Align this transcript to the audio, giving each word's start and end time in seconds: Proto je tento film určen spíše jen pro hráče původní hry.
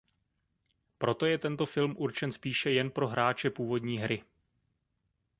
Proto 0.97 1.25
je 1.25 1.37
tento 1.37 1.65
film 1.65 1.95
určen 1.97 2.31
spíše 2.31 2.71
jen 2.71 2.91
pro 2.91 3.07
hráče 3.07 3.49
původní 3.49 3.97
hry. 3.97 4.23